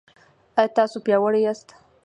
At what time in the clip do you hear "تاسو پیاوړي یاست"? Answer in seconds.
0.77-1.67